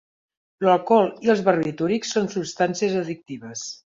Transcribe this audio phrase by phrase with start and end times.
[0.67, 3.67] L'alcohol i els barbitúrics són substàncies addictives.